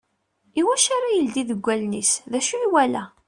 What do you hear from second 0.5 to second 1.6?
I wacu ara ileddi